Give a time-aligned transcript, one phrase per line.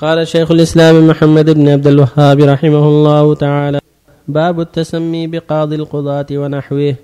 [0.00, 3.80] قال شيخ الإسلام محمد بن عبد الوهاب رحمه الله تعالى
[4.28, 6.94] باب التسمي بقاضي القضاة ونحوه.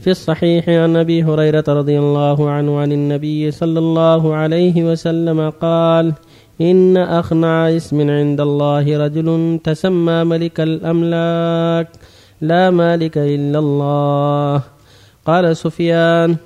[0.00, 6.12] في الصحيح عن أبي هريرة رضي الله عنه عن النبي صلى الله عليه وسلم قال
[6.60, 11.88] إن اخنع اسم عند الله رجل تسمى ملك الأملاك
[12.40, 14.62] لا مالك إلا الله.
[15.26, 16.36] قال سفيان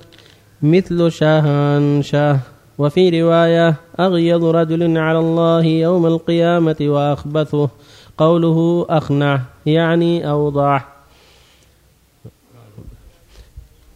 [0.61, 7.69] مثل شاهان شاه وفي رواية أغيض رجل على الله يوم القيامة وأخبثه.
[8.17, 10.81] قوله أخنع يعني اوضع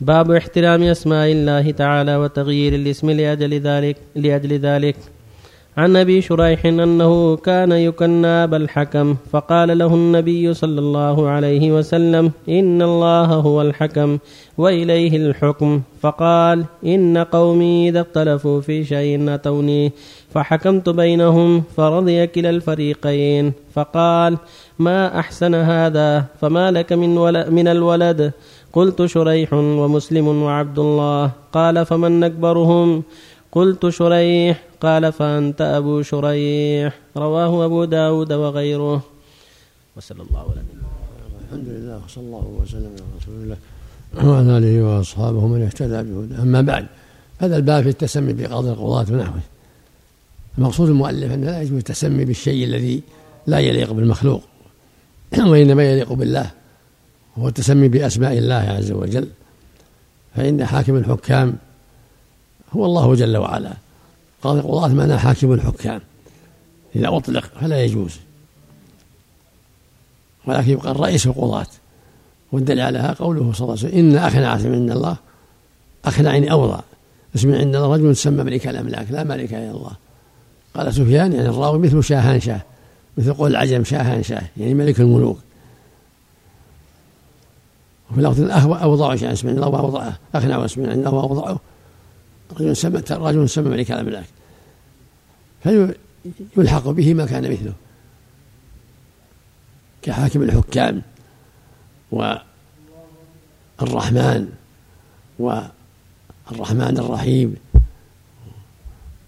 [0.01, 4.95] باب احترام أسماء الله تعالى وتغيير الاسم لأجل ذلك لأجل ذلك.
[5.77, 12.31] عن أبي شريح أنه كان يكنى ابا الحكم فقال له النبي صلى الله عليه وسلم
[12.49, 14.17] إن الله هو الحكم
[14.57, 15.81] وإليه الحكم.
[16.01, 19.91] فقال إن قومي إذا اختلفوا في شيء أتوني.
[20.33, 23.53] فحكمت بينهم فرضي كلا الفريقين.
[23.73, 24.37] فقال
[24.79, 27.15] ما أحسن هذا؟ فما لك من,
[27.53, 28.31] من الولد؟
[28.73, 31.31] قلت شريح ومسلم وعبد الله.
[31.53, 33.03] قال فمن نكبرهم
[33.51, 36.93] قلت شريح قال فأنت أبو شريح.
[37.17, 39.01] رواه أبو داود وغيره.
[39.97, 40.61] وصلى الله على
[41.47, 43.57] الحمد لله وصلى الله وسلم على رسول الله.
[44.15, 46.41] وعلى آله وأصحابه من اهتدى بهداه.
[46.41, 46.85] أما بعد
[47.39, 49.41] هذا الباب في التسمي بقاضي القضاة ونحوه.
[50.57, 53.01] المقصود المؤلف أنه لا يجوز التسمي بالشيء الذي
[53.47, 54.43] لا يليق بالمخلوق
[55.49, 56.51] وإنما يليق بالله
[57.37, 59.27] هو التسمي بأسماء الله عز وجل.
[60.35, 61.55] فإن حاكم الحكام
[62.71, 63.73] هو الله جل وعلا.
[64.41, 66.01] قاضي القضاة معناه حاكم الحكام
[66.95, 68.15] إذا أطلق فلا يجوز.
[70.45, 71.67] ولكن يبقى رئيس القضاة
[72.51, 75.17] والدليل عليها قوله صلى الله عليه وسلم إن أخنع من الله
[76.05, 76.79] أخنع يعني أوضع.
[77.35, 79.91] اسم عند الله رجل سمى ملك الأملاك لا ملك إلا الله.
[80.75, 82.61] قال سفيان يعني الراوي مثل شاهان شاه
[83.17, 85.39] مثل قول العجم شاهان شاه يعني ملك الملوك.
[88.11, 90.17] وفي لفظ أوضع شيئا اسم الله وأوضعه.
[90.35, 91.59] أخنع اسم الله وأوضعه.
[92.59, 94.25] رجل سمى رجل سمى ملك الأملاك
[96.55, 97.73] فيلحق به ما كان مثله.
[100.01, 101.01] كحاكم الحكام
[103.81, 104.49] والرحمن
[105.39, 107.55] والرحمن الرحيم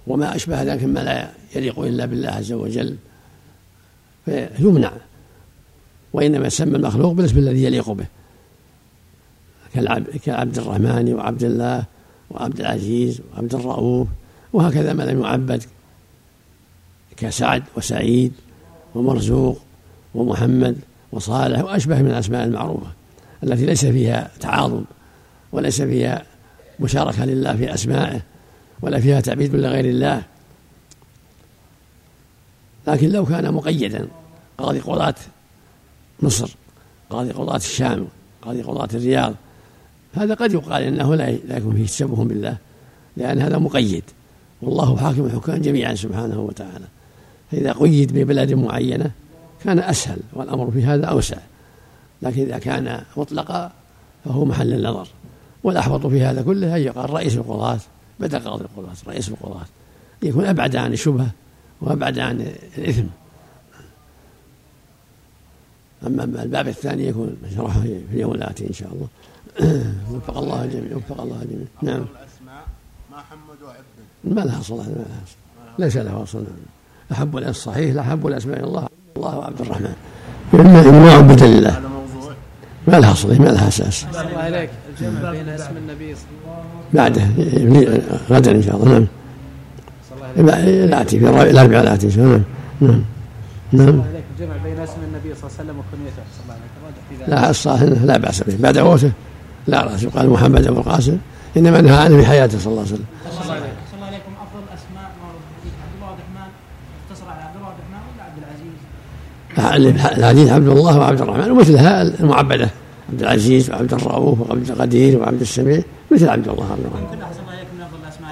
[0.08, 2.98] وما أشبه ذلك مما لا يليق إلا بالله عز وجل.
[4.26, 4.94] فيمنع.
[6.14, 8.06] وإنما يسمى المخلوق بالاسم الذي يليق به
[10.24, 11.86] كعبد الرحمن وعبد الله
[12.32, 14.08] وعبد العزيز وعبد الرؤوف
[14.54, 15.64] وهكذا ما لم يعبد
[17.18, 18.34] كسعد وسعيد
[18.96, 19.62] ومرزوق
[20.16, 20.78] ومحمد
[21.12, 22.92] وصالح وأشبه من الأسماء المعروفة
[23.44, 24.84] التي ليس فيها تعاظم
[25.52, 26.24] وليس فيها
[26.80, 28.22] مشاركة لله في أسمائه
[28.82, 30.24] ولا فيها تعبيد لغير الله.
[32.88, 34.08] لكن لو كان مقيدا
[34.58, 35.16] قاضي قضاة
[36.22, 36.56] مصر
[37.10, 38.08] قاضي قضاة الشام
[38.42, 39.36] قاضي قضاة الرياض
[40.14, 42.58] هذا قد يقال إنه لا يكون فيه تشبه بالله
[43.18, 44.04] لأن هذا مقيد.
[44.62, 46.86] والله حاكم الحكام جميعا سبحانه وتعالى.
[47.52, 49.12] فإذا قيد ببلد معينة
[49.64, 51.38] كان أسهل والأمر في هذا أوسع.
[52.22, 53.72] لكن إذا كان مطلقا
[54.26, 55.08] فهو محل النظر
[55.64, 57.80] والأحوط في هذا كله أن يقال رئيس القضاة
[58.20, 59.66] بدل قاضي القضاة رئيس القضاة.
[60.24, 61.32] يكون أبعد عن الشبهة
[61.82, 63.06] وأبعد عن الإثم.
[66.08, 69.08] أما الباب الثاني يكون شرحه في اليوم الآتي إن شاء الله.
[70.12, 71.66] وفق الله الجميع وفق الله الجميع.
[71.82, 72.06] نعم.
[73.12, 74.36] ما حمد وعبد.
[74.36, 75.22] ما لها صلاة ما لها
[75.80, 76.44] ليس لها أصل.
[77.12, 78.88] أحب الصحيح لاحب الأسماء إلى الله.
[79.18, 79.94] الله وعبد الرحمن.
[80.54, 81.82] اما ما عبد لله.
[82.88, 84.06] ما لها صلة ما لها أساس.
[84.06, 87.34] الله عليك الجمع بين اسم النبي صلى الله عليه وسلم.
[87.94, 88.90] بعده غدا إن شاء الله.
[88.90, 89.08] نعم.
[90.50, 92.44] الآتي في الاربعاء الآتي إن شاء الله.
[92.82, 93.04] نعم.
[93.72, 93.88] نعم.
[93.88, 96.24] نعم الجمع بين اسم النبي صلى الله عليه وسلم وكنيته.
[96.36, 96.64] صلى الله عليه
[97.24, 97.36] وسلم.
[97.36, 98.58] لا الصالح لا بأس به.
[98.60, 99.12] بعد موته.
[99.68, 101.18] لا رأس يقال محمد أبو القاسم.
[101.58, 103.06] إنما نهى عنه في حياته صلى الله عليه وسلم.
[103.44, 104.32] الله عليكم.
[104.44, 105.04] أفضل الأسماء
[105.84, 106.50] عبد الله الرحمن.
[107.10, 112.70] اقتصر على عبد الله الرحمن ولا عبد العزيز؟ العزيز عبد الله وعبد الرحمن ومثلها المعبدة.
[113.10, 115.82] عبد العزيز وعبد الرؤوف وعبد القدير وعبد السميع
[116.12, 117.20] مثل عبد الله وعبد الرحمن.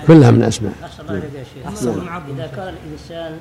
[0.07, 0.73] كلها من الأسماء.
[1.67, 3.37] أحسن إذا كان الإنسان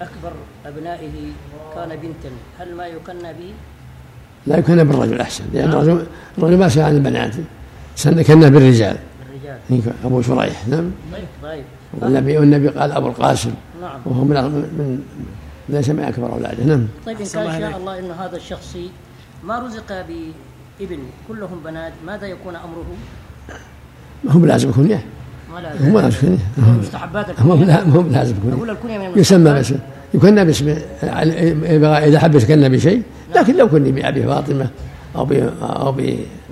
[0.00, 0.32] أكبر
[0.66, 1.32] أبنائه
[1.74, 2.30] كان بنتا.
[2.58, 3.52] هل ما يكنى به؟
[4.46, 6.06] لا يكن بالرجل أحسن لأن الرجل
[6.38, 7.34] الرجل ما سال عن البنات
[8.04, 8.96] كنا بالرجال.
[9.68, 9.94] بالرجال.
[10.04, 10.90] أبو شريح نعم.
[11.42, 11.64] طيب
[12.00, 14.00] والنبي والنبي قال أبو القاسم نعم.
[14.04, 14.36] وهو من
[14.78, 15.02] من
[15.68, 16.86] ليس من أكبر أولاده نعم.
[17.06, 18.76] طيب إن كان شاء الله إن هذا الشخص
[19.44, 20.06] ما رزق
[20.80, 20.98] بابن
[21.28, 22.94] كلهم بنات ماذا يكون أمره؟
[24.24, 25.00] ما هو بلازم يكون
[25.54, 26.38] ما لازم
[26.80, 28.34] مستحبات الكنية هو لازم
[28.68, 29.44] الكنية من يسمى.
[29.44, 29.78] باسمه
[30.14, 30.72] يكنى باسمه
[31.98, 33.02] إذا حب يتكنى بشيء
[33.36, 34.70] لكن لو كني بأبي فاطمة
[35.16, 35.32] أو ب
[35.62, 36.00] أو ب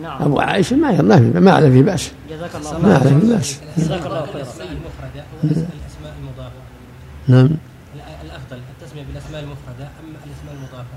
[0.02, 0.22] نعم.
[0.22, 2.10] أبو عائشة ما ما في ما عليه في بأس.
[2.30, 3.60] جزاك الله ما عليه في بأس.
[3.78, 4.44] جزاك الله خيرا.
[4.44, 6.60] المفردة والأسماء المضافة.
[7.28, 7.50] نعم.
[8.24, 10.96] الأفضل التسمية بالأسماء المفردة أم الأسماء المضافة؟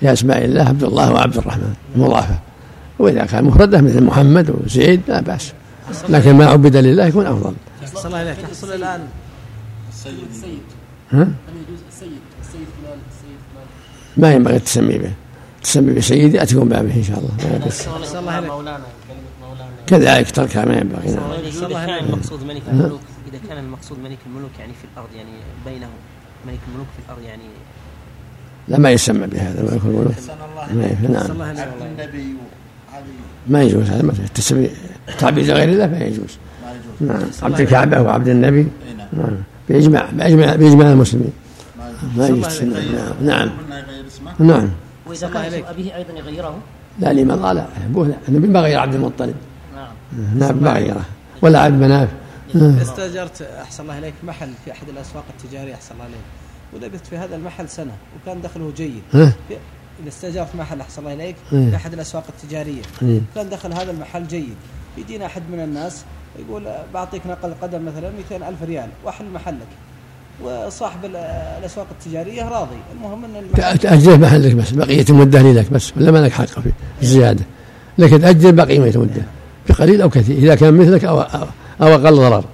[0.00, 2.38] في أسماء الله عبد الله وعبد الرحمن مضافة.
[2.98, 5.52] وإذا كان مفردة مثل محمد وزيد لا بأس.
[6.08, 7.54] لكن ما عبد لله يكون أفضل.
[7.86, 8.38] صلى الله عليك.
[8.38, 9.00] يحصل الان
[11.12, 11.28] ها؟ هل
[11.68, 12.10] يجوز السيد.
[12.42, 13.66] السيد فلان السيد فلان.
[14.16, 15.12] ما ينبغي التسمي به.
[15.62, 17.30] تسمي بسيدي أتكون بابه إن شاء الله.
[17.50, 17.72] ما يجوز.
[17.72, 18.50] صلى الله عليك.
[18.50, 18.80] مولانا
[19.42, 19.70] مولانا.
[19.86, 21.10] كذلك تركها ما ينبغي.
[21.10, 21.30] نعم.
[21.32, 23.00] إذا كان المقصود ملك الملوك
[23.32, 25.30] إذا كان المقصود ملك الملوك يعني في الأرض يعني
[25.66, 25.90] بينهم
[26.46, 27.42] ملك الملوك في الأرض يعني.
[28.68, 29.92] لا ما يسمى بهذا يف- صلى
[31.08, 31.30] نعم.
[31.30, 32.34] الله عليه عبد وسلم النبي
[33.46, 34.70] ما يجوز هذا ما التسمية.
[35.08, 36.38] التعبير لغير الله ما يجوز.
[37.00, 37.10] ما يجوز.
[37.10, 37.30] نعم.
[37.42, 38.60] عبد الكعبة وعبد النبي.
[38.60, 39.08] اي نعم.
[39.12, 39.36] نعم.
[39.68, 41.32] بإجماع بإجماع بإجماع المسلمين.
[42.16, 42.62] ما يجوز.
[42.62, 43.48] نعم نعم.
[43.48, 44.32] قلنا يغير اسمه.
[44.38, 44.68] نعم.
[45.06, 46.58] وإذا كان أبيه أيضا يغيره؟
[46.98, 48.14] لا لي من قال أبوه لا.
[48.28, 49.34] النبي ما غير عبد المطلب.
[49.74, 50.38] نعم.
[50.38, 51.04] نعم ما غيره
[51.42, 52.08] ولا عبد مناف.
[52.56, 56.16] استأجرت أحسن الله إليك محل في أحد الأسواق التجارية أحسن الله عليك
[56.72, 59.02] ولبثت في هذا المحل سنة وكان دخله جيد.
[60.02, 61.70] إذا استاجرت محل أحسن الله إليك إيه.
[61.70, 62.82] في أحد الأسواق التجارية.
[63.02, 63.20] إيه.
[63.34, 64.54] كان دخل هذا المحل جيد.
[64.98, 66.02] يجينا أحد من الناس
[66.38, 66.64] يقول
[66.94, 69.66] بعطيك نقل قدم مثلا 200 ألف ريال واحل محلك.
[70.44, 71.16] وصاحب ال-
[71.58, 72.76] الأسواق التجارية راضي.
[72.94, 76.44] المهم إن المحل تأجل محلك بس بقية المدة لي لك بس ولا ما لك حق
[76.44, 76.72] في
[77.02, 77.44] الزيادة؟
[77.98, 79.22] لكن تأجل بقية المدة
[79.68, 81.46] بقليل أو كثير إذا كان مثلك أو أو
[81.82, 82.44] أو أقل ضرر.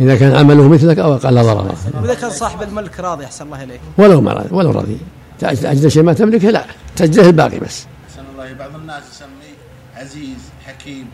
[0.00, 3.80] إذا كان عمله مثلك أو أقل ضررا واذا كان صاحب الملك راضي أحسن الله إليك.
[3.98, 4.98] ولو ما ولو رضي
[5.40, 6.64] تأجل شيء ما تملكه لا
[6.96, 7.86] تأجل الباقي بس.
[8.10, 8.52] أحسن الله.
[8.52, 9.56] بعض الناس يسميه
[9.96, 11.06] عزيز حكيم.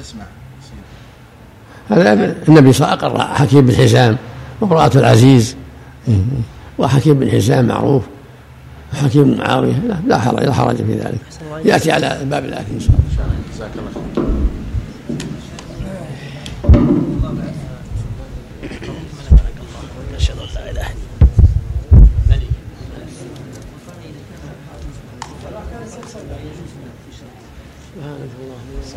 [0.00, 0.24] اسمع.
[1.90, 2.12] هذا
[2.48, 4.16] النبي صلى الله عليه وسلم حكيم بن حزام
[4.60, 5.56] وامرأة العزيز.
[6.78, 8.02] وحكيم بن حزام معروف.
[8.92, 11.20] وحكيم بن معاوية لا, لا حرج لا حرج في ذلك.
[11.64, 13.26] يأتي على الباب الآتي إن شاء الله.
[13.54, 14.02] جزاك الله خير.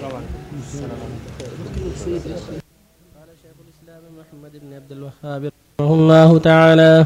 [0.01, 0.21] قال
[3.41, 7.05] شيخ الإسلام محمد بن عبد الوهاب رحمه الله تعالى.